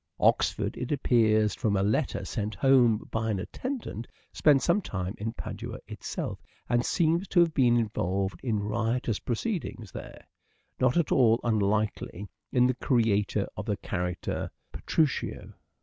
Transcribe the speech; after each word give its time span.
Oxford, 0.19 0.75
it 0.77 0.91
appears 0.91 1.53
from 1.53 1.75
a 1.75 1.83
letter 1.83 2.25
sent 2.25 2.55
home 2.55 3.07
by 3.11 3.29
an 3.29 3.37
attendant, 3.39 4.07
spent 4.33 4.63
some 4.63 4.81
time 4.81 5.13
in 5.19 5.31
Padua 5.31 5.77
itself, 5.87 6.39
and 6.67 6.83
seems 6.83 7.27
to 7.27 7.39
have 7.39 7.53
been 7.53 7.77
involved 7.77 8.39
in 8.41 8.61
riotous 8.63 9.19
proceedings 9.19 9.91
there: 9.91 10.25
not 10.79 10.97
at 10.97 11.11
all 11.11 11.39
unlikely 11.43 12.27
in 12.51 12.65
the 12.65 12.73
creator 12.73 13.47
of 13.55 13.67
the 13.67 13.77
character" 13.77 14.49
Petruchio." 14.73 15.53